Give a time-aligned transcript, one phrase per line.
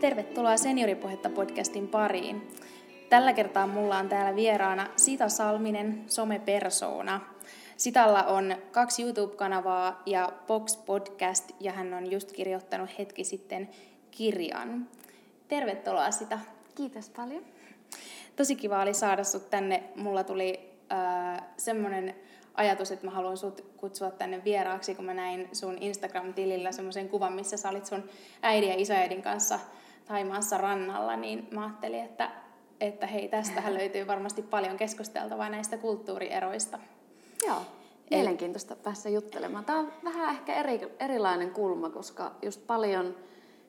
[0.00, 2.48] Tervetuloa Senioripohjetta podcastin pariin.
[3.08, 7.20] Tällä kertaa mulla on täällä vieraana Sita Salminen, somepersona.
[7.76, 13.68] Sitalla on kaksi YouTube-kanavaa ja Box Podcast, ja hän on just kirjoittanut hetki sitten
[14.10, 14.88] kirjan.
[15.48, 16.38] Tervetuloa Sita.
[16.74, 17.44] Kiitos paljon.
[18.36, 19.82] Tosi kiva oli saada sut tänne.
[19.96, 22.14] Mulla tuli äh, semmoinen
[22.54, 27.32] ajatus, että mä haluan sut kutsua tänne vieraaksi, kun mä näin sun Instagram-tilillä semmoisen kuvan,
[27.32, 28.04] missä sä olit sun
[28.42, 29.58] äidin ja isoäidin kanssa
[30.08, 32.30] Taimaassa rannalla, niin mä ajattelin, että,
[32.80, 36.78] että hei, tästähän löytyy varmasti paljon keskusteltavaa näistä kulttuurieroista.
[37.46, 37.62] Joo,
[38.10, 39.64] mielenkiintoista päästä juttelemaan.
[39.64, 43.14] Tämä on vähän ehkä eri, erilainen kulma, koska just paljon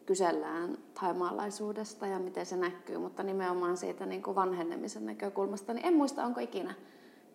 [0.06, 5.94] kysellään thaimaalaisuudesta ja miten se näkyy, mutta nimenomaan siitä niin kuin vanhenemisen näkökulmasta, niin en
[5.94, 6.74] muista, onko ikinä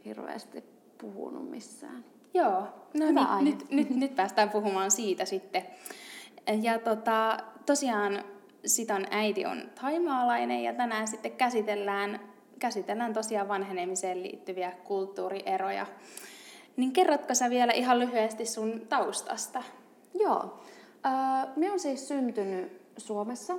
[0.05, 0.64] hirveästi
[0.98, 2.05] puhunut missään.
[2.34, 2.62] Joo,
[2.94, 5.66] no Hyvä niin, nyt, nyt, nyt päästään puhumaan siitä sitten.
[6.62, 8.25] Ja tota, tosiaan
[8.66, 12.20] Sitan äiti on taimaalainen ja tänään sitten käsitellään,
[12.58, 15.86] käsitellään tosiaan vanhenemiseen liittyviä kulttuurieroja.
[16.76, 19.62] Niin kerrotko sä vielä ihan lyhyesti sun taustasta?
[20.14, 20.60] Joo.
[21.06, 23.54] Äh, minä olen siis syntynyt Suomessa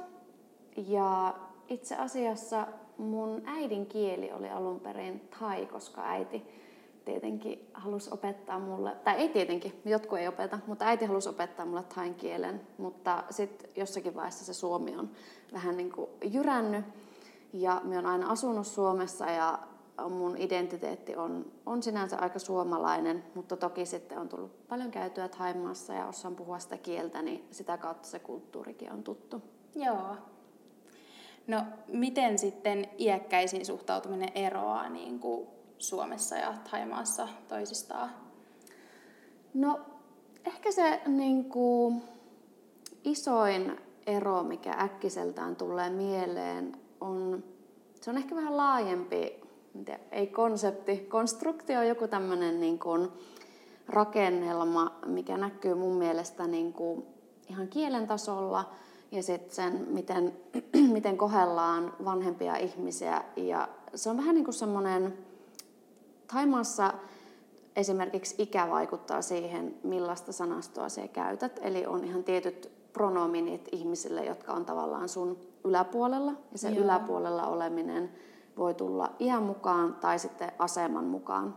[0.78, 1.36] ja
[1.68, 2.68] itse asiassa
[2.98, 6.65] mun äidin kieli oli alun perin thai, koska äiti
[7.06, 11.84] tietenkin halusi opettaa mulle, tai ei tietenkin, jotkut ei opeta, mutta äiti halusi opettaa mulle
[11.84, 15.10] thain kielen, mutta sitten jossakin vaiheessa se suomi on
[15.54, 16.86] vähän niin kuin jyrännyt,
[17.54, 19.60] ja minä olen aina asunut Suomessa ja
[20.10, 25.94] mun identiteetti on, on sinänsä aika suomalainen, mutta toki sitten on tullut paljon käytyä Thaimaassa
[25.94, 29.42] ja osaan puhua sitä kieltä, niin sitä kautta se kulttuurikin on tuttu.
[29.76, 30.16] Joo.
[31.48, 38.10] No, miten sitten iäkkäisiin suhtautuminen eroaa niin kuin Suomessa ja Thaimaassa toisistaan?
[39.54, 39.80] No,
[40.46, 42.02] ehkä se niin kuin,
[43.04, 47.44] isoin ero, mikä äkkiseltään tulee mieleen, on,
[48.02, 49.42] se on ehkä vähän laajempi,
[50.12, 53.10] ei konsepti, konstruktio on joku tämmöinen niin kuin,
[53.88, 57.06] rakennelma, mikä näkyy mun mielestä niin kuin,
[57.50, 58.72] ihan kielen tasolla
[59.12, 60.34] ja sitten sen, miten,
[60.94, 63.24] miten kohdellaan vanhempia ihmisiä.
[63.36, 65.18] Ja se on vähän niin kuin semmoinen
[66.28, 66.94] Taimaassa
[67.76, 71.60] esimerkiksi ikä vaikuttaa siihen, millaista sanastoa se käytät.
[71.62, 76.34] Eli on ihan tietyt pronominit ihmisille, jotka on tavallaan sun yläpuolella.
[76.52, 76.84] Ja se Joo.
[76.84, 78.12] yläpuolella oleminen
[78.58, 81.56] voi tulla iän mukaan tai sitten aseman mukaan.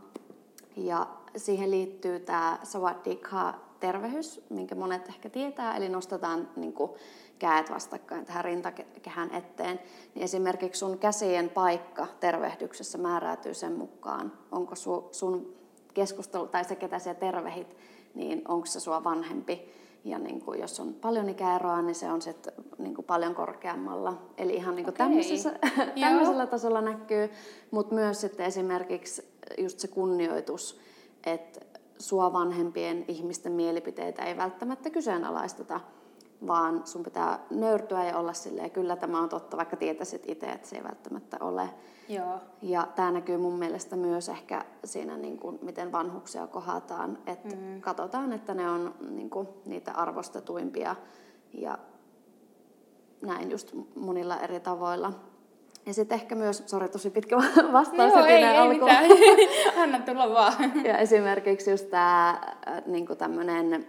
[0.77, 1.07] Ja
[1.37, 6.91] siihen liittyy tämä sawadika tervehys, minkä monet ehkä tietää, eli nostetaan niin kuin,
[7.39, 9.81] käät vastakkain tähän rintakehän eteen,
[10.15, 15.55] niin esimerkiksi sun käsien paikka tervehdyksessä määräytyy sen mukaan, onko su, sun
[15.95, 17.77] keskustelu tai se, ketä sä tervehit,
[18.15, 19.79] niin onko se sua vanhempi.
[20.05, 24.23] Ja niin kuin, jos on paljon ikäeroa, niin se on sit, niin kuin paljon korkeammalla.
[24.37, 25.07] Eli ihan niin kuin okay.
[26.01, 27.31] tämmöisellä tasolla näkyy,
[27.71, 29.29] mutta myös sitten esimerkiksi
[29.59, 30.81] just se kunnioitus,
[31.27, 31.61] että
[31.99, 35.81] sua vanhempien ihmisten mielipiteitä ei välttämättä kyseenalaisteta,
[36.47, 40.69] vaan sun pitää nöyrtyä ja olla silleen, kyllä tämä on totta, vaikka tietäisit itse, että
[40.69, 41.71] se ei välttämättä ole.
[42.09, 42.41] Joo.
[42.63, 47.81] Ja tämä näkyy mun mielestä myös ehkä siinä, niin kuin, miten vanhuksia kohataan, että mm.
[47.81, 50.97] katsotaan, että ne on niin kuin, niitä arvostetuimpia
[51.53, 51.79] ja
[53.23, 55.13] näin just monilla eri tavoilla.
[55.87, 57.37] Ja sitten ehkä myös, sori tosi pitkä
[57.73, 59.05] vastaus Joo, ei, ei mitään.
[59.83, 60.85] Anna tulla vaan.
[60.85, 62.31] Ja esimerkiksi just tämä
[62.69, 63.87] äh, niin tämmöinen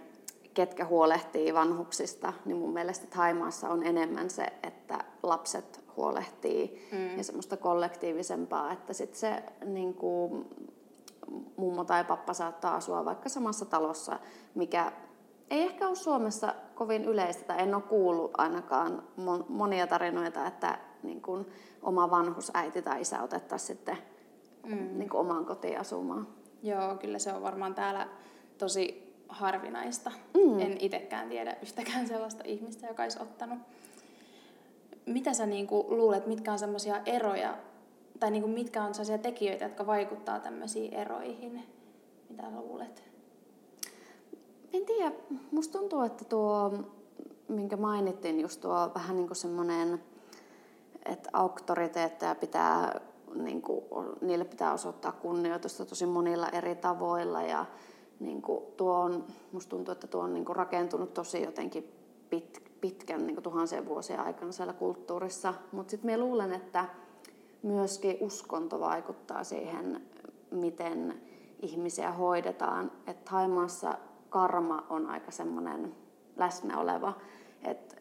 [0.54, 7.18] ketkä huolehtii vanhuksista, niin mun mielestä Taimaassa on enemmän se, että lapset huolehtii mm.
[7.18, 10.48] ja semmoista kollektiivisempaa, että sitten se niin kuin,
[11.56, 14.18] mummo tai pappa saattaa asua vaikka samassa talossa,
[14.54, 14.92] mikä
[15.50, 19.02] ei ehkä ole Suomessa kovin yleistä, tai en ole kuullut ainakaan
[19.48, 21.46] monia tarinoita, että niin kuin,
[21.82, 23.98] oma vanhusäiti tai isä otettaisiin sitten
[24.66, 24.98] mm.
[24.98, 26.28] niin kuin, omaan kotiin asumaan.
[26.62, 28.08] Joo, kyllä se on varmaan täällä
[28.58, 30.12] tosi harvinaista.
[30.34, 30.60] Mm.
[30.60, 33.58] En itsekään tiedä yhtäkään sellaista ihmistä, joka olisi ottanut.
[35.06, 37.56] Mitä sä niinku luulet, mitkä on sellaisia eroja,
[38.20, 41.62] tai niinku mitkä on sellaisia tekijöitä, jotka vaikuttaa tämmöisiin eroihin?
[42.28, 43.02] Mitä luulet?
[44.72, 45.12] En tiedä.
[45.50, 46.72] Musta tuntuu, että tuo,
[47.48, 50.02] minkä mainittiin, just tuo vähän niin kuin semmoinen,
[51.06, 53.00] että auktoriteetteja pitää,
[53.34, 53.84] niin kuin,
[54.20, 57.66] niille pitää osoittaa kunnioitusta tosi monilla eri tavoilla ja
[58.20, 61.92] niin kuin tuo on, musta tuntuu, että tuo on niin kuin rakentunut tosi jotenkin
[62.30, 65.54] pit, pitkän niin kuin tuhansien vuosien aikana siellä kulttuurissa.
[65.72, 66.88] Mutta sitten me luulen, että
[67.62, 70.02] myöskin uskonto vaikuttaa siihen,
[70.50, 71.22] miten
[71.62, 72.92] ihmisiä hoidetaan.
[73.06, 75.94] Että Haimaassa karma on aika semmoinen
[76.36, 77.12] läsnä oleva,
[77.62, 77.96] että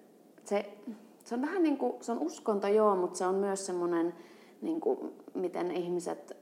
[0.45, 0.77] se,
[1.23, 4.13] se on vähän niin kuin, se on uskonto joo, mutta se on myös semmoinen,
[4.61, 6.37] niin kuin, miten ihmiset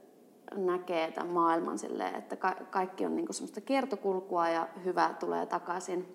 [0.56, 5.46] näkee tämän maailman silleen, että ka- kaikki on niin kuin semmoista kiertokulkua ja hyvä tulee
[5.46, 6.14] takaisin.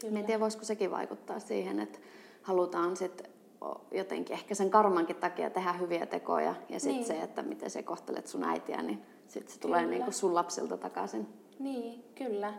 [0.00, 0.18] Kyllä.
[0.18, 1.98] En tiedä, voisiko sekin vaikuttaa siihen, että
[2.42, 3.32] halutaan sitten
[3.90, 7.06] jotenkin ehkä sen karmankin takia tehdä hyviä tekoja ja sitten niin.
[7.06, 9.76] se, että miten se kohtelet sun äitiä, niin sitten se kyllä.
[9.76, 11.28] tulee niin kuin sun lapsilta takaisin.
[11.58, 12.54] Niin, kyllä.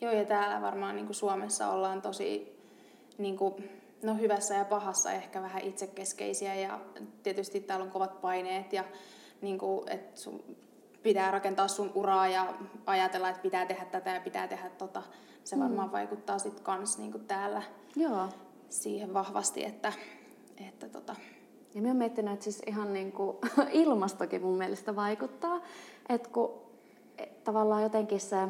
[0.00, 2.58] Joo, ja täällä varmaan niin kuin Suomessa ollaan tosi
[3.18, 3.54] niin kuin,
[4.02, 6.80] no hyvässä ja pahassa ehkä vähän itsekeskeisiä ja
[7.22, 8.84] tietysti täällä on kovat paineet ja
[9.42, 10.42] niin kuin, että sun
[11.02, 12.54] pitää rakentaa sun uraa ja
[12.86, 15.02] ajatella, että pitää tehdä tätä ja pitää tehdä tota.
[15.44, 15.62] Se mm.
[15.62, 15.92] varmaan mm.
[15.92, 17.62] vaikuttaa sitten kans niin kuin täällä
[17.96, 18.28] Joo.
[18.68, 19.92] siihen vahvasti, että,
[20.68, 21.16] että tota,
[21.74, 23.36] ja mä oon miettinyt, että siis ihan niin kuin
[23.72, 25.60] ilmastokin mun mielestä vaikuttaa,
[26.08, 26.50] että kun
[27.18, 28.48] et tavallaan jotenkin se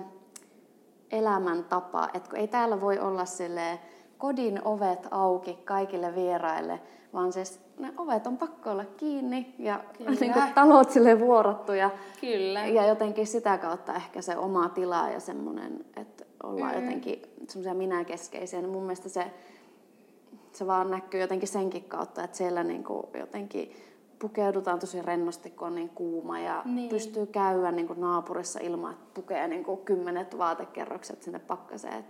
[1.11, 3.81] elämäntapa, että kun ei täällä voi olla sille
[4.19, 6.81] kodin ovet auki kaikille vieraille,
[7.13, 9.85] vaan siis ne ovet on pakko olla kiinni ja
[10.21, 11.91] niin kuin talot sille vuorottu ja,
[12.21, 12.67] Kyllä.
[12.67, 16.83] ja jotenkin sitä kautta ehkä se oma tila ja semmoinen, että ollaan mm.
[16.83, 19.31] jotenkin semmoisia minäkeskeisiä, niin mun mielestä se,
[20.53, 23.73] se vaan näkyy jotenkin senkin kautta, että siellä niin kuin jotenkin
[24.19, 26.89] pukeudutaan tosi rennosti, kun on niin kuuma ja niin.
[26.89, 32.05] pystyy käydä niin kuin naapurissa ilman, että pukee niin kuin kymmenet vaatekerrokset sinne pakkaseen.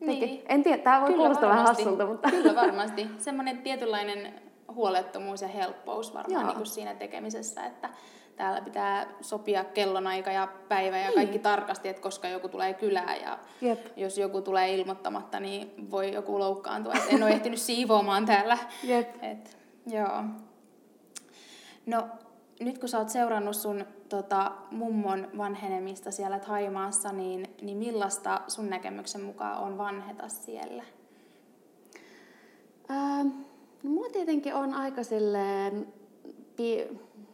[0.00, 0.42] Niin.
[0.48, 2.30] En tiedä, tämä voi kuulostaa vähän hassulta, mutta...
[2.30, 3.06] Kyllä varmasti.
[3.18, 7.90] Semmoinen tietynlainen huolettomuus ja helppous varmaan niin kuin siinä tekemisessä, että
[8.36, 11.14] täällä pitää sopia kellonaika ja päivä ja niin.
[11.14, 13.86] kaikki tarkasti, että koska joku tulee kylään ja Jep.
[13.96, 18.58] jos joku tulee ilmoittamatta, niin voi joku loukkaantua, että en ole ehtinyt siivoamaan täällä.
[18.84, 19.24] Jep.
[19.24, 20.22] Et, joo.
[21.86, 22.08] No,
[22.60, 28.70] nyt kun sä oot seurannut sun tota, mummon vanhenemista siellä Taimaassa, niin, niin millaista sun
[28.70, 30.84] näkemyksen mukaan on vanheta siellä?
[32.90, 33.28] Ähm,
[33.82, 35.92] no, mua tietenkin on aika silleen,
[36.56, 36.88] pi,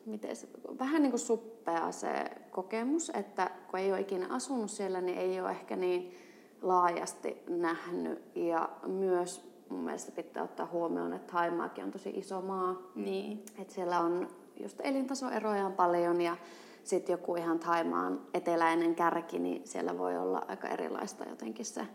[0.07, 0.49] miten se,
[0.79, 5.41] vähän niin kuin suppea se kokemus, että kun ei ole ikinä asunut siellä, niin ei
[5.41, 6.15] ole ehkä niin
[6.63, 8.23] laajasti nähnyt.
[8.35, 12.83] Ja myös mun mielestä pitää ottaa huomioon, että Haimaakin on tosi iso maa.
[12.95, 13.45] Niin.
[13.59, 14.29] Että siellä on
[14.61, 16.37] just elintasoeroja on paljon ja
[16.85, 21.87] sitten joku ihan Taimaan eteläinen kärki, niin siellä voi olla aika erilaista jotenkin se,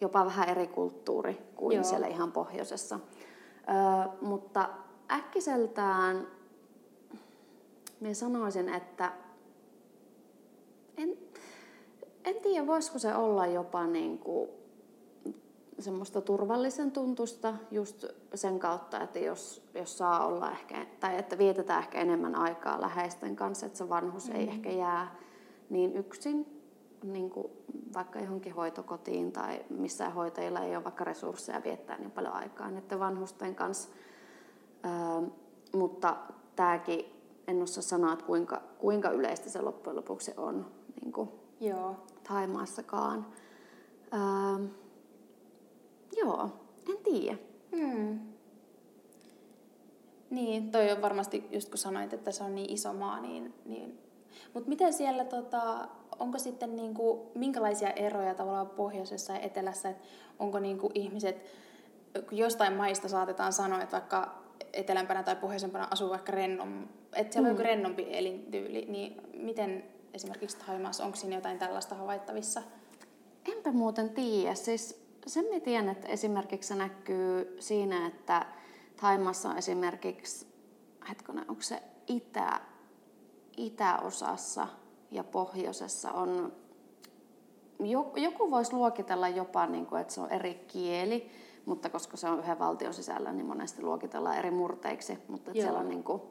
[0.00, 1.84] jopa vähän eri kulttuuri kuin Joo.
[1.84, 3.00] siellä ihan pohjoisessa.
[3.68, 4.68] Ö, mutta
[5.10, 6.26] äkkiseltään
[8.00, 9.12] minä sanoisin, että
[10.96, 11.18] en,
[12.24, 14.50] en tiedä, voisiko se olla jopa niin kuin
[15.78, 21.82] semmoista turvallisen tuntusta just sen kautta, että jos, jos saa olla ehkä, tai että vietetään
[21.82, 24.40] ehkä enemmän aikaa läheisten kanssa, että se vanhus mm-hmm.
[24.40, 25.16] ei ehkä jää
[25.70, 26.53] niin yksin,
[27.12, 27.52] niin kuin
[27.94, 33.00] vaikka johonkin hoitokotiin tai missään hoitajilla ei ole vaikka resursseja viettää niin paljon aikaa niiden
[33.00, 33.88] vanhusten kanssa.
[34.84, 35.28] Öö,
[35.72, 36.16] mutta
[36.56, 37.04] tämäkin,
[37.46, 40.66] en osaa sanoa, että kuinka, kuinka yleistä se loppujen lopuksi on
[41.00, 41.30] niin kuin
[41.60, 41.96] Joo.
[42.28, 43.26] Taimaassakaan.
[44.14, 44.68] Öö,
[46.16, 46.50] Joo,
[46.88, 47.38] en tiedä.
[47.76, 48.18] Hmm.
[50.30, 53.54] Niin, toi on varmasti, just kun sanoit, että se on niin iso maa, niin...
[53.64, 53.98] niin...
[54.54, 60.04] Mutta miten siellä, tota, onko sitten niinku, minkälaisia eroja tavallaan pohjoisessa ja etelässä, että
[60.38, 61.36] onko niinku ihmiset,
[62.28, 67.48] kun jostain maista saatetaan sanoa, että vaikka etelämpänä tai pohjoisempana asuu vaikka rennom, että siellä
[67.48, 67.52] mm.
[67.54, 69.84] on joku rennompi elintyyli, niin miten
[70.14, 72.62] esimerkiksi Thaimaassa, onko siinä jotain tällaista havaittavissa?
[73.52, 74.54] Enpä muuten tiedä.
[74.54, 78.46] Siis sen mä tiedän, että esimerkiksi se näkyy siinä, että
[79.00, 80.46] Taimassa on esimerkiksi,
[81.08, 82.60] hetkinen, onko se itä,
[83.56, 84.66] itäosassa
[85.14, 86.52] ja pohjoisessa on,
[88.16, 91.30] joku voisi luokitella jopa, niin kuin, että se on eri kieli,
[91.66, 95.78] mutta koska se on yhden valtion sisällä, niin monesti luokitellaan eri murteiksi, mutta että siellä
[95.78, 96.22] on niin kuin,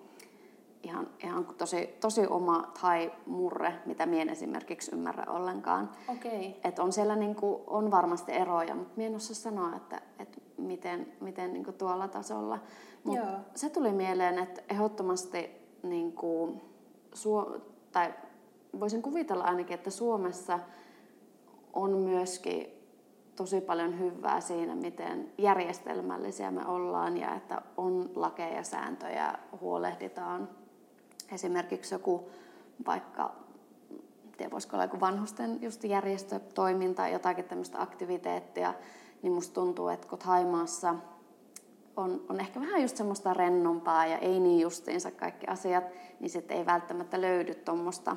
[0.84, 5.90] ihan, ihan tosi, tosi oma thai-murre, mitä mien esimerkiksi ymmärrä ollenkaan.
[6.08, 6.52] Okay.
[6.64, 11.54] Et on siellä niinku, on varmasti eroja, mutta mien osaa sanoa, että, että miten, miten
[11.54, 12.60] niinku tuolla tasolla.
[13.04, 13.28] Mut Joo.
[13.56, 15.50] se tuli mieleen, että ehdottomasti
[15.84, 16.62] niinku,
[17.14, 17.58] Suo,
[17.92, 18.14] tai
[18.80, 20.60] voisin kuvitella ainakin, että Suomessa
[21.74, 22.84] on myöskin
[23.36, 30.50] tosi paljon hyvää siinä, miten järjestelmällisiä me ollaan ja että on lakeja ja sääntöjä, huolehditaan.
[31.32, 32.30] Esimerkiksi joku
[32.86, 33.36] vaikka,
[34.38, 38.74] tiedä voisiko olla joku vanhusten just järjestötoiminta, jotakin tämmöistä aktiviteettia,
[39.22, 40.96] niin musta tuntuu, että kun Haimaassa
[41.98, 45.84] on, on ehkä vähän just semmoista rennompaa ja ei niin justiinsa kaikki asiat,
[46.20, 48.16] niin sitten ei välttämättä löydy tuommoista,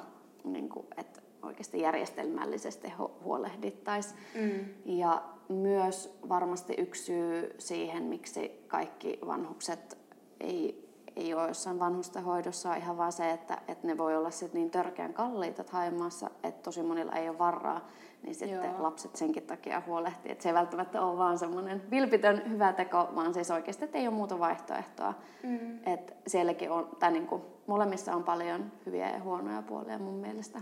[0.52, 2.92] niin että oikeasti järjestelmällisesti
[3.24, 4.20] huolehdittaisiin.
[4.34, 4.64] Mm.
[4.84, 9.98] Ja myös varmasti yksi syy siihen, miksi kaikki vanhukset
[10.40, 10.85] ei,
[11.16, 14.70] ei ole jossain vanhustenhoidossa, on ihan vaan se, että, että ne voi olla sit niin
[14.70, 17.88] törkeän kalliita Haimaassa, että tosi monilla ei ole varaa,
[18.22, 18.82] niin sitten Joo.
[18.82, 20.32] lapset senkin takia huolehtii.
[20.32, 24.08] Että se ei välttämättä ole vaan semmoinen vilpitön hyvä teko, vaan siis oikeasti, että ei
[24.08, 25.14] ole muuta vaihtoehtoa.
[25.42, 25.78] Mm.
[25.86, 30.60] Että sielläkin on, tai niin kuin, molemmissa on paljon hyviä ja huonoja puolia mun mielestä.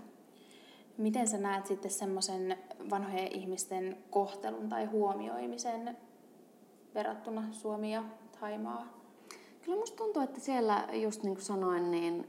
[0.98, 2.58] Miten sä näet sitten semmoisen
[2.90, 5.96] vanhojen ihmisten kohtelun tai huomioimisen
[6.94, 8.04] verrattuna Suomi ja
[8.38, 9.03] Thaimaa?
[9.64, 12.28] Kyllä musta tuntuu, että siellä just niin kuin sanoin, niin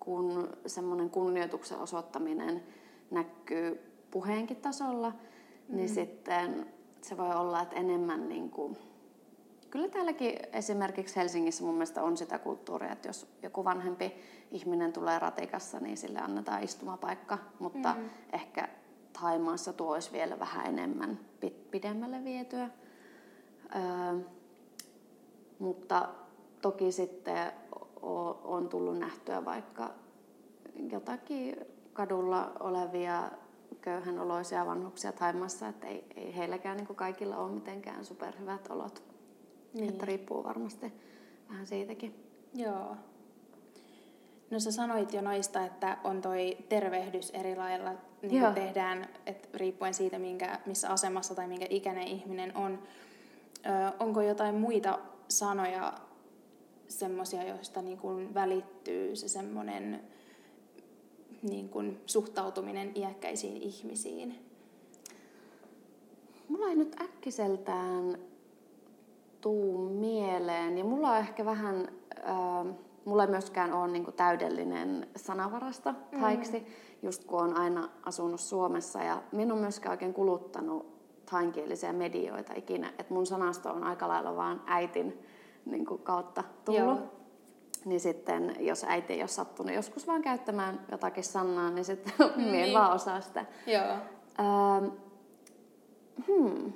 [0.00, 2.62] kun semmoinen kunnioituksen osoittaminen
[3.10, 3.80] näkyy
[4.10, 5.20] puheenkin tasolla, niin
[5.68, 5.76] mm.
[5.76, 6.66] niin sitten
[7.02, 8.78] se voi olla, että enemmän niin kuin,
[9.70, 14.14] Kyllä täälläkin esimerkiksi Helsingissä mun mielestä on sitä kulttuuria, että jos joku vanhempi
[14.50, 18.10] ihminen tulee ratikassa, niin sille annetaan istumapaikka, mutta mm.
[18.32, 18.68] ehkä
[19.20, 21.18] Taimaassa tuo olisi vielä vähän enemmän
[21.70, 22.70] pidemmälle vietyä.
[23.76, 24.20] Öö,
[25.58, 26.08] mutta
[26.62, 27.52] toki sitten
[28.44, 29.90] on tullut nähtyä vaikka
[30.90, 31.56] jotakin
[31.92, 33.30] kadulla olevia
[33.80, 39.02] köyhänoloisia vanhuksia Taimassa, että ei, ei heilläkään niin kaikilla ole mitenkään superhyvät olot.
[39.74, 39.88] Niin.
[39.88, 40.92] Että riippuu varmasti
[41.50, 42.24] vähän siitäkin.
[42.54, 42.96] Joo.
[44.50, 47.90] No sä sanoit jo noista, että on toi tervehdys eri lailla
[48.22, 52.78] niin kuin tehdään, että riippuen siitä, minkä, missä asemassa tai minkä ikäinen ihminen on.
[53.66, 54.98] Ö, onko jotain muita
[55.28, 55.92] sanoja,
[56.88, 60.00] semmoisia, joista niin kuin välittyy se semmoinen
[61.42, 64.48] niin kuin suhtautuminen iäkkäisiin ihmisiin?
[66.48, 68.18] Mulla ei nyt äkkiseltään
[69.40, 70.78] tuu mieleen.
[70.78, 71.88] Ja mulla on ehkä vähän,
[72.28, 76.66] äh, mulla ei myöskään ole niin täydellinen sanavarasta taiksi, mm.
[77.02, 79.02] just kun on aina asunut Suomessa.
[79.02, 80.98] Ja minun on myöskään oikein kuluttanut
[81.30, 82.92] tainkielisiä medioita ikinä.
[82.98, 85.18] Että mun sanasto on aika lailla vaan äitin
[85.70, 86.98] niin kuin kautta tullut.
[86.98, 87.12] Joo.
[87.84, 92.54] Niin sitten, jos äiti ei ole sattunut joskus vaan käyttämään jotakin sanaa, niin sitten niin.
[92.54, 93.46] en vaan osaa sitä.
[93.66, 93.92] Joo.
[94.40, 94.84] Ähm,
[96.26, 96.72] hmm.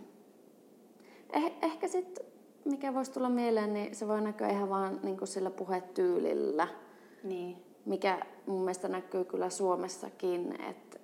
[1.32, 2.32] Eh, ehkä sitten
[2.64, 6.68] mikä voisi tulla mieleen, niin se voi näkyä ihan vaan niin kuin sillä puhetyylillä.
[7.24, 7.56] Niin.
[7.84, 11.01] Mikä mun mielestä näkyy kyllä Suomessakin, että et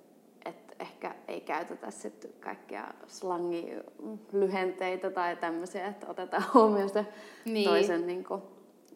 [0.99, 7.05] ehkä ei käytetä sit kaikkia slangilyhenteitä tai tämmöisiä, että otetaan huomioon se
[7.45, 7.69] niin.
[7.69, 8.41] toisen niin kuin,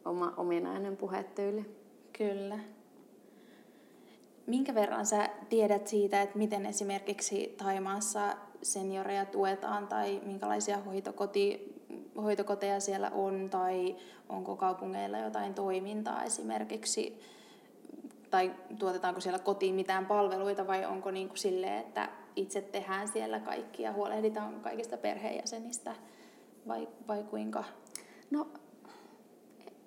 [0.06, 1.66] oma ominainen puhetyyli.
[2.18, 2.60] Kyllä.
[4.46, 11.74] Minkä verran sä tiedät siitä, että miten esimerkiksi Taimaassa senioreja tuetaan tai minkälaisia hoitokoti
[12.18, 13.96] hoitokoteja siellä on tai
[14.30, 17.20] onko kaupungeilla jotain toimintaa esimerkiksi
[18.34, 23.40] tai tuotetaanko siellä kotiin mitään palveluita vai onko niin kuin silleen, että itse tehdään siellä
[23.40, 25.96] kaikki ja huolehditaan kaikista perheenjäsenistä
[26.68, 27.64] vai, vai kuinka?
[28.32, 28.48] No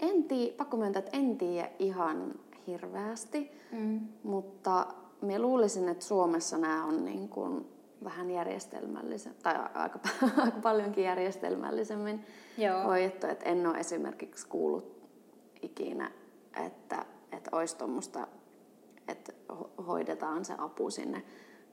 [0.01, 2.35] en tii, pakko myöntää, että en tiedä ihan
[2.67, 4.01] hirveästi, mm.
[4.23, 4.87] mutta
[5.21, 7.67] me luulisin, että Suomessa nämä on niin kuin
[8.05, 9.99] vähän järjestelmällisen, tai aika,
[10.45, 12.25] aika paljonkin järjestelmällisemmin
[12.59, 12.83] Joo.
[12.83, 13.27] hoidettu.
[13.27, 14.97] Että en ole esimerkiksi kuullut
[15.63, 16.11] ikinä,
[16.67, 18.27] että, että olisi tuommoista,
[19.09, 19.33] että
[19.87, 21.23] hoidetaan se apu sinne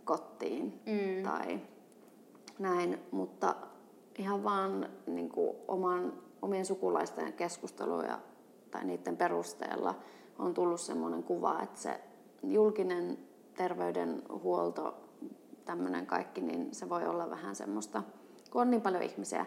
[0.06, 1.24] kotiin mm.
[1.24, 1.60] tai
[2.60, 3.56] näin, mutta
[4.18, 8.20] ihan vaan niin kuin oman, omien sukulaisten keskusteluja
[8.72, 9.96] tai niiden perusteella
[10.40, 12.00] on tullut sellainen kuva, että se
[12.44, 13.18] julkinen
[13.54, 14.98] terveydenhuolto
[15.66, 18.04] tämmöinen kaikki, niin se voi olla vähän semmoista,
[18.52, 19.46] kun on niin paljon ihmisiä.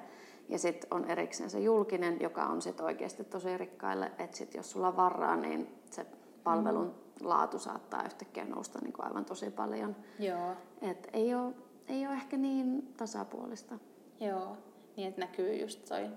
[0.48, 4.70] Ja sitten on erikseen se julkinen, joka on sitten oikeasti tosi rikkaille, että sit jos
[4.70, 6.06] sulla on varaa, niin se
[6.44, 7.05] palvelun mm.
[7.22, 9.96] Laatu saattaa yhtäkkiä nousta niin kuin aivan tosi paljon.
[10.18, 10.52] Joo.
[10.82, 11.54] Et ei ole
[11.88, 13.78] ei ole ehkä niin tasapuolista.
[14.20, 14.56] Joo,
[14.96, 16.10] niin että näkyy just toi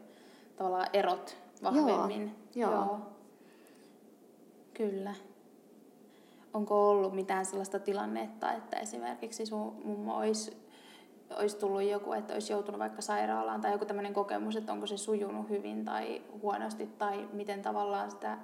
[0.56, 2.36] tavallaan erot vahvemmin.
[2.56, 2.72] Joo.
[2.72, 3.00] Joo.
[4.74, 5.16] Kyllä
[6.54, 10.58] onko ollut mitään sellaista tilannetta, että esimerkiksi sun mummo olisi,
[11.38, 14.98] olisi tullut joku, että olisi joutunut vaikka sairaalaan tai joku tämmöinen kokemus, että onko se
[14.98, 18.38] sujunut hyvin tai huonosti tai miten tavallaan sitä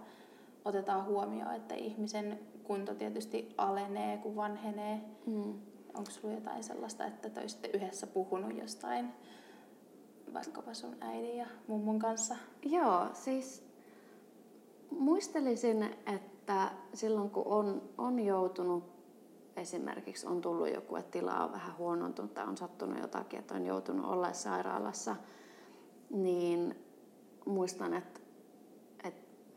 [0.66, 5.02] otetaan huomioon, että ihmisen kunto tietysti alenee, kun vanhenee.
[5.26, 5.54] Mm.
[5.94, 9.14] Onko sulla jotain sellaista, että te olisitte yhdessä puhunut jostain
[10.34, 12.36] vaikkapa sun äidin ja mummon kanssa?
[12.66, 13.66] Joo, siis
[14.92, 18.84] muistelisin, että silloin kun on, on joutunut,
[19.56, 23.66] esimerkiksi on tullut joku, että tila on vähän huonontunut tai on sattunut jotakin, että on
[23.66, 25.16] joutunut olla sairaalassa,
[26.10, 26.76] niin
[27.46, 28.20] muistan, että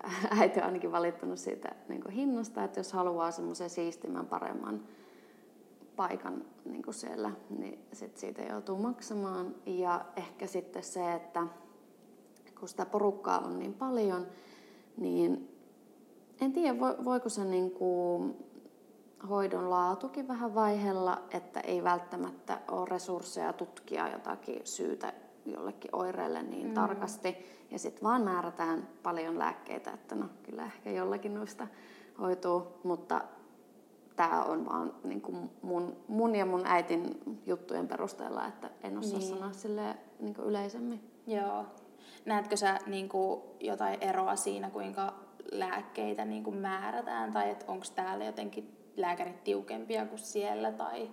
[0.40, 4.82] äiti on ainakin valittanut siitä niin hinnasta, että jos haluaa semmoisen siistimän paremman
[5.96, 9.54] paikan niin kuin siellä, niin sit siitä joutuu maksamaan.
[9.66, 11.46] Ja ehkä sitten se, että
[12.60, 14.26] kun sitä porukkaa on niin paljon,
[14.96, 15.58] niin
[16.40, 18.36] en tiedä, voiko se niin kuin
[19.28, 25.12] hoidon laatukin vähän vaihella, että ei välttämättä ole resursseja tutkia jotakin syytä
[25.52, 26.74] jollekin oireelle niin mm.
[26.74, 27.36] tarkasti.
[27.70, 31.66] Ja sitten vaan määrätään paljon lääkkeitä, että no kyllä ehkä jollakin noista
[32.20, 33.24] hoituu, mutta
[34.16, 39.18] tämä on vaan niin kuin mun, mun ja mun äitin juttujen perusteella, että en osaa
[39.18, 39.28] niin.
[39.28, 41.10] sanoa sille niin kuin yleisemmin.
[41.26, 41.66] Joo.
[42.24, 45.14] Näetkö sä niin kuin jotain eroa siinä, kuinka
[45.52, 50.72] lääkkeitä niin kuin määrätään, tai onko täällä jotenkin lääkärit tiukempia kuin siellä?
[50.72, 51.10] Tai...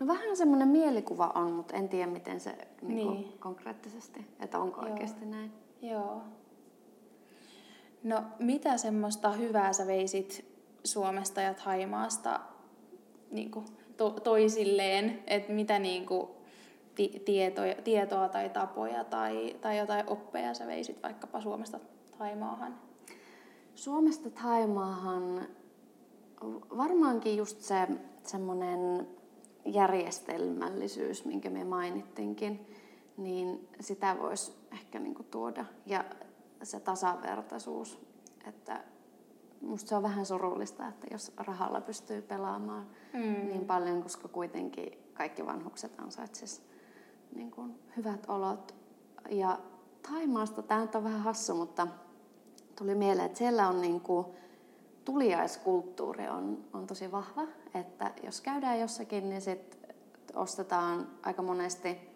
[0.00, 3.38] No vähän semmoinen mielikuva on, mutta en tiedä miten se niin niin.
[3.38, 4.90] konkreettisesti, että onko Joo.
[4.90, 5.52] oikeasti näin.
[5.82, 6.22] Joo.
[8.02, 10.44] No mitä semmoista hyvää sä veisit
[10.84, 12.40] Suomesta ja Thaimaasta
[13.30, 13.64] niin kuin
[13.96, 16.28] to- toisilleen, että mitä niin kuin
[16.94, 21.80] ti- tietoja, tietoa tai tapoja tai, tai jotain oppeja sä veisit vaikkapa Suomesta
[22.18, 22.78] Taimaahan?
[23.74, 25.46] Suomesta Taimaahan
[26.76, 27.88] varmaankin just se
[28.22, 29.08] semmoinen
[29.64, 32.66] järjestelmällisyys, minkä me mainittinkin,
[33.16, 35.64] niin sitä voisi ehkä niinku tuoda.
[35.86, 36.04] Ja
[36.62, 37.98] se tasavertaisuus,
[38.46, 38.84] että
[39.60, 43.48] musta se on vähän surullista, että jos rahalla pystyy pelaamaan mm.
[43.48, 46.70] niin paljon, koska kuitenkin kaikki vanhukset ansaitsisivat
[47.34, 48.74] niin kuin hyvät olot.
[49.30, 49.58] Ja
[50.10, 51.86] Taimaasta, tämä on vähän hassu, mutta
[52.78, 54.26] tuli mieleen, että siellä on niin kuin,
[55.04, 57.42] tuliaiskulttuuri on, on tosi vahva.
[57.74, 59.78] Että jos käydään jossakin, niin sit
[60.34, 62.10] ostetaan aika monesti,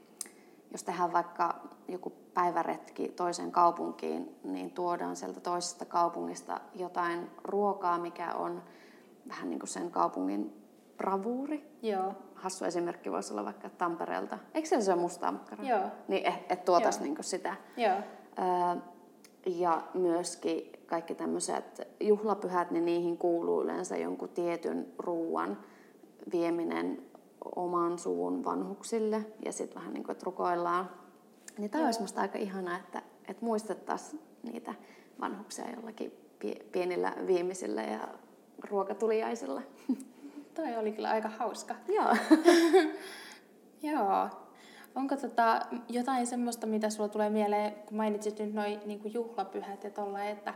[0.72, 8.34] jos tehdään vaikka joku päiväretki toiseen kaupunkiin, niin tuodaan sieltä toisesta kaupungista jotain ruokaa, mikä
[8.34, 8.62] on
[9.28, 10.64] vähän niin kuin sen kaupungin
[10.96, 11.78] bravuuri.
[11.82, 12.12] Joo.
[12.34, 14.38] Hassu esimerkki voisi olla vaikka Tampereelta.
[14.54, 15.66] Eikö se ole mustaa makkaraa?
[15.66, 15.80] Joo.
[16.08, 17.56] Niin, että et tuotaisi niin sitä.
[17.76, 17.96] Joo.
[18.38, 18.82] Öö,
[19.46, 25.58] ja myöskin kaikki tämmöiset juhlapyhät, niin niihin kuuluu yleensä jonkun tietyn ruuan
[26.32, 27.02] vieminen
[27.56, 30.90] oman suvun vanhuksille ja sitten vähän niin kuin, että rukoillaan.
[31.58, 34.74] Niin tämä olisi musta aika ihanaa, että, että muistettaisiin niitä
[35.20, 36.12] vanhuksia jollakin
[36.72, 38.08] pienillä viimeisillä ja
[38.70, 39.62] ruokatuliaisilla.
[40.54, 41.74] Toi oli kyllä aika hauska.
[41.88, 42.16] Joo.
[43.92, 44.43] Joo.
[44.94, 49.90] Onko tota jotain semmoista, mitä sulla tulee mieleen, kun mainitsit nyt noin niin juhlapyhät ja
[49.90, 50.54] tolla, että,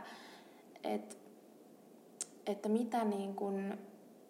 [0.83, 1.17] et,
[2.45, 3.77] että mitä niin kuin,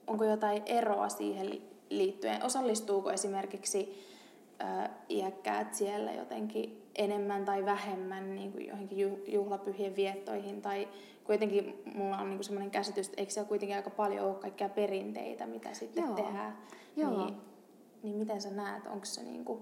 [0.07, 2.43] onko jotain eroa siihen liittyen?
[2.43, 4.05] Osallistuuko esimerkiksi
[4.59, 10.61] ää, iäkkäät siellä jotenkin enemmän tai vähemmän niin kuin johonkin juhlapyhien viettoihin?
[10.61, 10.87] Tai
[11.23, 15.45] kuitenkin mulla on niin semmoinen käsitys, että eikö siellä kuitenkin aika paljon ole kaikkia perinteitä,
[15.45, 16.15] mitä sitten Joo.
[16.15, 16.57] tehdään?
[16.95, 17.25] Joo.
[17.25, 17.37] Niin,
[18.03, 19.61] niin miten sä näet, onko se niin kuin,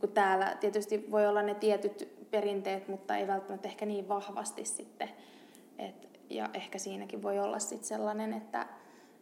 [0.00, 5.08] kun täällä tietysti voi olla ne tietyt perinteet, mutta ei välttämättä ehkä niin vahvasti sitten.
[5.78, 8.66] Et, ja ehkä siinäkin voi olla sitten sellainen, että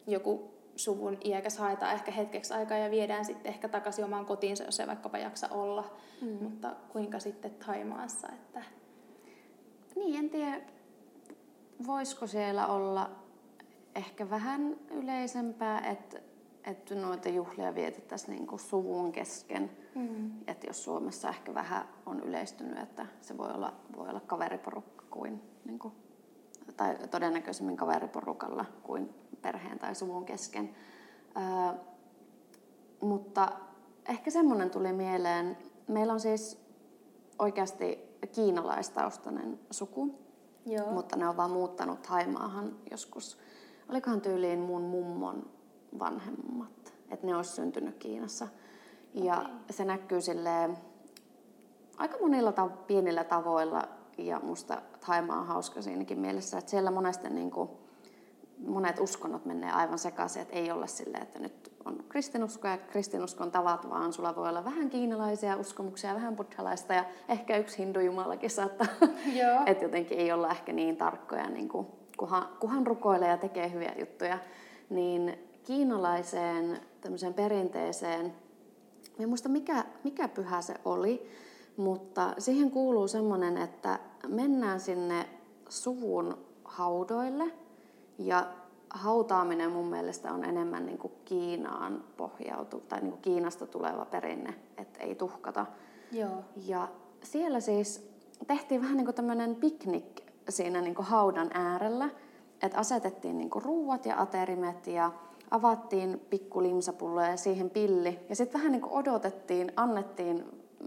[0.07, 4.79] joku suvun iäkäs haetaan ehkä hetkeksi aikaa ja viedään sitten ehkä takaisin omaan kotiinsa, jos
[4.79, 5.95] ei vaikkapa jaksa olla.
[6.21, 6.43] Mm.
[6.43, 8.27] Mutta kuinka sitten Taimaassa?
[8.33, 8.63] Että...
[9.95, 10.61] Niin, en tiedä,
[11.87, 13.09] voisiko siellä olla
[13.95, 16.19] ehkä vähän yleisempää, että
[16.67, 19.71] että noita juhlia vietettäisiin niin kuin suvun kesken.
[19.97, 20.31] Mm.
[20.47, 25.41] Että jos Suomessa ehkä vähän on yleistynyt, että se voi olla, voi olla kaveriporukka kuin,
[25.65, 25.93] niin kuin,
[26.77, 29.09] tai todennäköisemmin kaveriporukalla kuin
[29.41, 30.75] perheen tai suvun kesken.
[31.35, 31.75] Ää,
[33.01, 33.51] mutta
[34.05, 35.57] ehkä semmoinen tuli mieleen.
[35.87, 36.61] Meillä on siis
[37.39, 37.99] oikeasti
[38.31, 40.19] kiinalaistaustainen suku,
[40.65, 40.91] Joo.
[40.91, 43.37] mutta ne on vaan muuttanut Haimaahan joskus.
[43.89, 45.49] Olikohan tyyliin mun mummon
[45.99, 48.47] vanhemmat, että ne olisi syntynyt Kiinassa.
[49.23, 49.51] Ja okay.
[49.69, 50.69] se näkyy sille
[51.97, 53.83] aika monilla ta- pienillä tavoilla
[54.17, 57.69] ja musta Thaimaa on hauska siinäkin mielessä, että siellä monesti niin kuin,
[58.67, 63.51] monet uskonnot menee aivan sekaisin, että ei olla silleen, että nyt on kristinusko ja kristinuskon
[63.51, 68.87] tavat, vaan sulla voi olla vähän kiinalaisia uskomuksia, vähän buddhalaista ja ehkä yksi hindujumalakin saattaa.
[69.41, 69.61] Joo.
[69.65, 73.93] että jotenkin ei olla ehkä niin tarkkoja, niin kuin, kunhan, kunhan rukoilee ja tekee hyviä
[73.99, 74.39] juttuja.
[74.89, 78.33] Niin kiinalaiseen tämmöiseen perinteeseen,
[79.19, 81.29] en muista mikä, mikä pyhä se oli,
[81.77, 85.29] mutta siihen kuuluu semmoinen, että mennään sinne
[85.69, 87.51] suvun haudoille
[88.17, 88.47] ja
[88.89, 94.53] hautaaminen mun mielestä on enemmän niin kuin Kiinaan pohjautu tai niin kuin Kiinasta tuleva perinne,
[94.77, 95.65] että ei tuhkata.
[96.11, 96.43] Joo.
[96.55, 96.87] Ja
[97.23, 98.09] siellä siis
[98.47, 102.09] tehtiin vähän niin kuin tämmöinen piknik siinä niin kuin haudan äärellä,
[102.61, 105.11] että asetettiin niin kuin ruuat ja aterimet ja
[105.51, 108.19] avattiin pikku limsapullo ja siihen pilli.
[108.29, 110.45] Ja sitten vähän niin kuin odotettiin, annettiin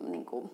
[0.09, 0.51] niin kuin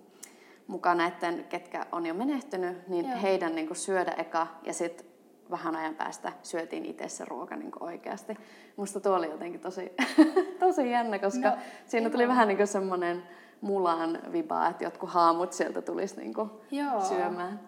[0.67, 3.19] mukaan näiden, ketkä on jo menehtynyt, niin Joo.
[3.23, 5.07] heidän niin kuin syödä eka ja sitten
[5.51, 8.39] vähän ajan päästä syötiin itse se ruoka niin oikeasti.
[8.77, 9.93] Musta tuo oli jotenkin tosi,
[10.61, 13.23] tosi jännä, koska no, siinä tuli vähän niin semmoinen
[13.61, 16.35] mulan viba, että jotkut haamut sieltä tulisi niin
[16.71, 17.01] Joo.
[17.01, 17.61] syömään.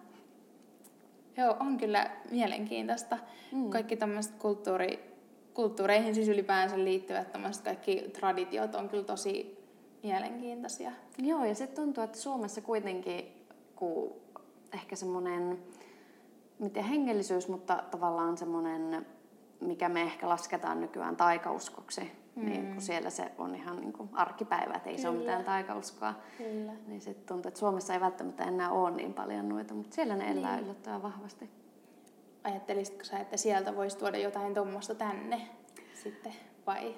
[1.37, 3.17] Joo, on kyllä mielenkiintoista.
[3.51, 3.69] Mm.
[3.69, 5.08] Kaikki tämmöiset kulttuuri,
[5.59, 9.63] kulttuureihin siis ylipäänsä liittyvät tämmöiset kaikki traditiot on kyllä tosi
[10.03, 10.91] mielenkiintoisia.
[11.17, 13.45] Joo, ja sitten tuntuu, että Suomessa kuitenkin,
[13.75, 14.13] kun
[14.73, 15.59] ehkä semmoinen
[16.59, 19.05] miten hengellisyys, mutta tavallaan semmoinen,
[19.61, 22.45] mikä me ehkä lasketaan nykyään taikauskoksi, mm.
[22.45, 25.01] niin kun siellä se on ihan niin kuin arkipäivä, että ei Kyllä.
[25.01, 26.13] se ole mitään taikauskoa.
[26.37, 26.71] Kyllä.
[26.87, 30.31] Niin sitten tuntuu, että Suomessa ei välttämättä enää ole niin paljon noita, mutta siellä ne
[30.31, 30.65] elää niin.
[30.65, 31.49] yllättävän vahvasti.
[32.43, 35.41] Ajattelisitko sä, että sieltä voisi tuoda jotain tuommoista tänne
[36.03, 36.33] sitten,
[36.67, 36.95] vai?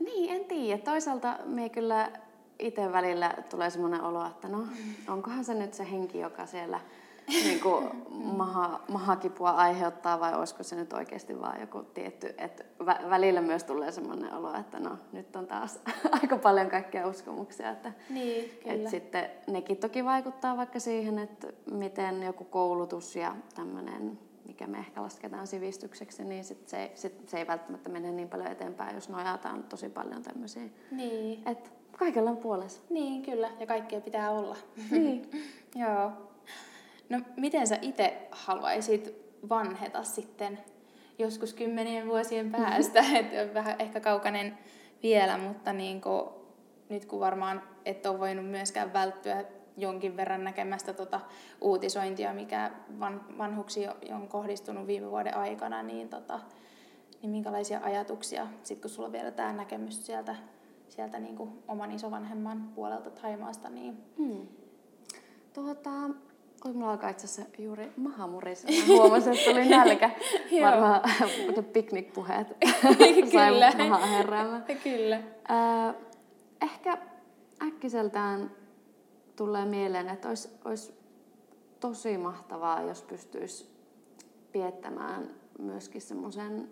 [0.00, 0.82] Niin, en tiedä.
[0.82, 2.10] Toisaalta me kyllä
[2.58, 4.66] itse välillä tulee semmoinen olo, että no,
[5.08, 6.80] onkohan se nyt se henki, joka siellä
[7.44, 13.10] niin kuin maha, mahakipua aiheuttaa vai olisiko se nyt oikeasti vaan joku tietty, että vä-
[13.10, 15.80] välillä myös tulee semmoinen olo, että no nyt on taas
[16.22, 18.74] aika paljon kaikkia uskomuksia, että, niin, kyllä.
[18.74, 24.78] että sitten nekin toki vaikuttaa vaikka siihen, että miten joku koulutus ja tämmöinen mikä me
[24.78, 29.08] ehkä lasketaan sivistykseksi, niin sit se, sit se ei välttämättä mene niin paljon eteenpäin, jos
[29.08, 30.62] nojataan tosi paljon tämmöisiä.
[30.90, 31.48] Niin.
[31.48, 32.82] Et kaikella on puolessa.
[32.90, 33.50] Niin, kyllä.
[33.60, 34.56] Ja kaikkea pitää olla.
[34.90, 35.30] Niin.
[35.74, 36.12] Joo.
[37.08, 39.14] No miten sä itse haluaisit
[39.48, 40.58] vanheta sitten
[41.18, 44.58] joskus kymmenien vuosien päästä, että on vähän ehkä kaukainen
[45.02, 46.28] vielä, mutta niin kuin,
[46.88, 49.44] nyt kun varmaan et ole voinut myöskään välttyä
[49.76, 51.20] jonkin verran näkemästä tuota
[51.60, 56.40] uutisointia, mikä van, vanhuksi on kohdistunut viime vuoden aikana, niin, tota,
[57.22, 60.36] niin minkälaisia ajatuksia, sit kun sulla on vielä tämä näkemys sieltä,
[60.88, 63.96] sieltä niin kuin oman isovanhemman puolelta Taimaasta, niin...
[64.18, 64.46] Hmm.
[65.54, 65.90] Tuota,
[66.64, 68.68] Oi, mulla alkaa itse asiassa juuri maha murisa.
[68.88, 70.10] Huomasin, että tuli nälkä.
[70.62, 71.00] Varmaan
[71.72, 72.46] piknikpuheet
[73.30, 73.72] Kyllä.
[73.88, 74.64] maha heräämään.
[74.82, 75.16] Kyllä.
[75.50, 75.94] Äh,
[76.62, 76.98] ehkä
[77.66, 78.50] äkkiseltään
[79.36, 80.92] tulee mieleen, että olisi, olisi
[81.80, 83.68] tosi mahtavaa, jos pystyisi
[84.52, 86.70] piettämään myöskin semmoisen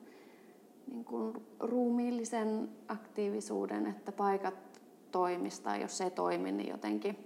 [0.90, 7.16] niin kuin ruumiillisen aktiivisuuden, että paikat toimista, jos se ei toimi, niin jotenkin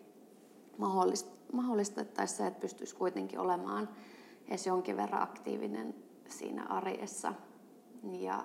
[1.52, 3.88] mahdollistettaisiin se, että pystyisi kuitenkin olemaan
[4.48, 5.94] edes jonkin verran aktiivinen
[6.28, 7.34] siinä arjessa.
[8.02, 8.44] Ja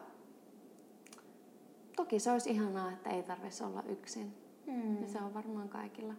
[1.95, 4.33] toki se olisi ihanaa, että ei tarvitsisi olla yksin.
[4.67, 5.01] Mm.
[5.01, 6.13] Ja se on varmaan kaikilla.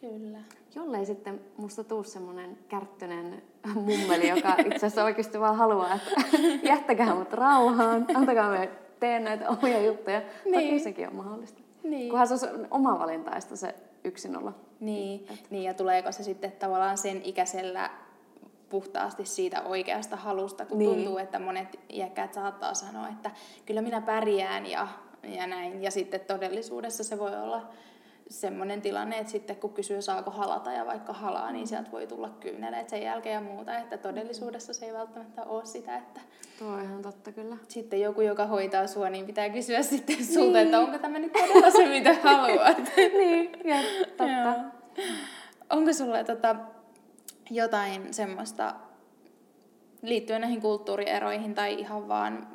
[0.00, 0.38] Kyllä.
[0.74, 3.42] Jollei sitten musta tuu semmoinen kärttynen
[3.74, 6.10] mummeli, joka itse asiassa oikeasti vaan haluaa, että
[6.72, 10.22] jättäkää mut rauhaan, antakaa me teen näitä omia juttuja.
[10.44, 10.68] Niin.
[10.68, 11.60] Toki sekin on mahdollista.
[11.82, 12.10] Niin.
[12.10, 14.52] Kunhan se on oma valintaista se yksin olla.
[14.80, 17.90] Niin, niin, ja tuleeko se sitten tavallaan sen ikäisellä
[18.68, 20.94] puhtaasti siitä oikeasta halusta, kun niin.
[20.94, 23.30] tuntuu, että monet iäkkäät saattaa sanoa, että
[23.66, 24.88] kyllä minä pärjään ja,
[25.22, 25.82] ja näin.
[25.82, 27.68] Ja sitten todellisuudessa se voi olla
[28.30, 32.28] semmoinen tilanne, että sitten kun kysyy saako halata ja vaikka halaa, niin sieltä voi tulla
[32.40, 36.20] kyyneleet sen jälkeen ja muuta, että todellisuudessa se ei välttämättä ole sitä, että
[36.58, 37.56] Tuo on ihan totta kyllä.
[37.68, 40.56] Sitten joku, joka hoitaa sua, niin pitää kysyä sitten sulta, niin.
[40.56, 42.76] että onko tämä nyt todella se, mitä haluat.
[43.18, 43.76] niin, ja
[44.16, 44.54] totta.
[45.70, 46.56] onko sulla tota,
[47.50, 48.74] jotain semmoista
[50.02, 52.48] liittyen näihin kulttuurieroihin tai ihan vaan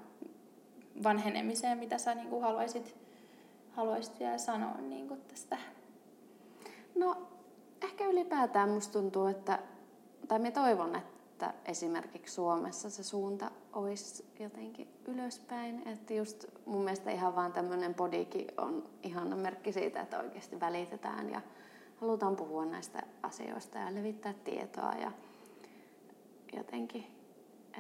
[1.03, 3.04] vanhenemiseen, mitä sä niin kuin haluaisit
[3.75, 5.57] haluaisit vielä sanoa niin kuin tästä?
[6.95, 7.27] No,
[7.81, 9.59] ehkä ylipäätään musta tuntuu, että,
[10.27, 15.87] tai me toivon, että esimerkiksi Suomessa se suunta olisi jotenkin ylöspäin.
[15.87, 21.29] Että just mun mielestä ihan vaan tämmöinen podikin on ihana merkki siitä, että oikeasti välitetään
[21.29, 21.41] ja
[21.95, 25.11] halutaan puhua näistä asioista ja levittää tietoa ja
[26.57, 27.05] jotenkin,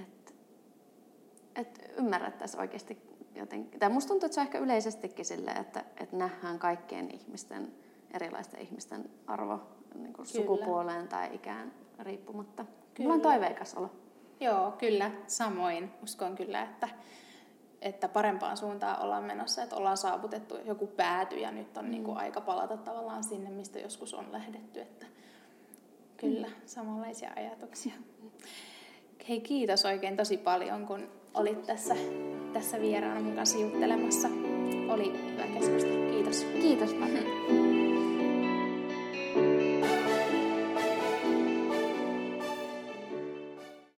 [0.01, 0.33] että
[1.55, 6.17] et ymmärrettäisiin oikeasti jotenkin, tai musta tuntuu, että se on ehkä yleisestikin silleen, että, että
[6.17, 7.73] nähdään kaikkien ihmisten,
[8.13, 9.59] erilaisten ihmisten arvo
[9.95, 12.65] niin kuin sukupuoleen tai ikään riippumatta.
[12.93, 13.07] Kyllä.
[13.07, 13.91] Mulla on toiveikas olo.
[14.39, 15.11] Joo, kyllä.
[15.27, 16.89] Samoin uskon kyllä, että,
[17.81, 21.91] että parempaan suuntaan ollaan menossa, että ollaan saavutettu joku pääty ja nyt on mm.
[21.91, 24.81] niin kuin aika palata tavallaan sinne, mistä joskus on lähdetty.
[24.81, 25.05] Että
[26.17, 26.53] kyllä, mm.
[26.65, 27.93] samanlaisia ajatuksia.
[29.29, 31.95] Hei, kiitos oikein tosi paljon, kun olit tässä,
[32.55, 34.27] tässä vieraana mun kanssa juttelemassa.
[34.87, 36.11] Oli hyvä keskustelu.
[36.11, 36.45] Kiitos.
[36.61, 37.25] Kiitos paljon.